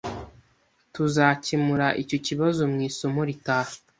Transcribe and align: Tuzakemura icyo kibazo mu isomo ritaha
Tuzakemura 0.93 1.87
icyo 2.03 2.17
kibazo 2.25 2.61
mu 2.71 2.79
isomo 2.89 3.21
ritaha 3.29 3.73